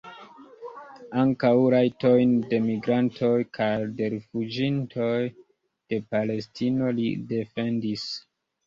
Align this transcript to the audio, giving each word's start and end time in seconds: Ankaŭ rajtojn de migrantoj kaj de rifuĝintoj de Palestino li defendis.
Ankaŭ 1.23 1.51
rajtojn 1.73 2.33
de 2.53 2.61
migrantoj 2.69 3.31
kaj 3.59 3.69
de 4.01 4.11
rifuĝintoj 4.17 5.15
de 5.37 6.03
Palestino 6.17 6.95
li 7.01 7.11
defendis. 7.37 8.13